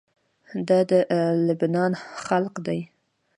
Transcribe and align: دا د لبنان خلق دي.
دا 0.67 0.79
د 0.89 0.91
لبنان 1.47 1.91
خلق 2.25 2.53
دي. 2.65 2.79